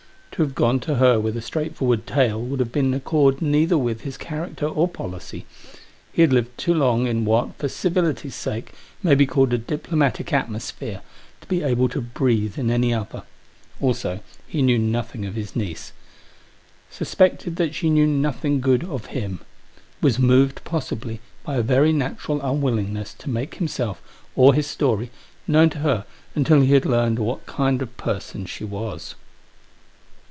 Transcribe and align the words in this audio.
To 0.35 0.43
have 0.43 0.55
gone 0.55 0.79
to 0.79 0.95
her 0.95 1.19
with 1.19 1.37
a 1.37 1.41
straight* 1.41 1.75
forward 1.75 2.07
tale 2.07 2.41
would 2.41 2.59
have 2.61 2.71
been 2.71 2.85
in 2.87 2.93
accord 2.95 3.43
neither 3.43 3.77
with 3.77 4.01
his 4.01 4.17
character 4.17 4.65
or 4.65 4.87
policy. 4.87 5.45
He 6.13 6.23
had 6.23 6.33
lived 6.33 6.57
too 6.57 6.73
long 6.73 7.05
in 7.05 7.25
what, 7.25 7.53
for 7.57 7.67
civility's 7.67 8.33
sake, 8.33 8.71
may 9.03 9.13
be 9.13 9.27
called 9.27 9.53
a 9.53 9.59
diplomatic 9.59 10.33
atmosphere, 10.33 11.01
to 11.41 11.47
be 11.47 11.61
able 11.61 11.89
to 11.89 12.01
breathe 12.01 12.57
in 12.57 12.71
any 12.71 12.91
other. 12.93 13.21
Also, 13.79 14.21
he 14.47 14.63
knew 14.63 14.79
nothing 14.79 15.25
of 15.27 15.35
his 15.35 15.55
niece. 15.55 15.91
Suspected 16.89 17.57
that 17.57 17.75
she 17.75 17.91
knew 17.91 18.07
nothing 18.07 18.61
good 18.61 18.83
of 18.85 19.07
him. 19.07 19.41
Was 20.01 20.17
moved, 20.17 20.61
possibly, 20.63 21.19
by 21.43 21.57
a 21.57 21.61
very 21.61 21.93
natural 21.93 22.41
unwillingness 22.41 23.13
to 23.19 23.29
make 23.29 23.55
himself, 23.55 24.01
or 24.35 24.55
his 24.55 24.65
story, 24.65 25.11
known 25.45 25.69
to 25.69 25.79
her 25.79 26.05
until 26.33 26.61
he 26.61 26.73
had 26.73 26.85
learned 26.85 27.19
what 27.19 27.45
kind 27.45 27.81
of 27.83 27.95
person 27.97 28.47
she 28.47 28.63
was. 28.63 29.13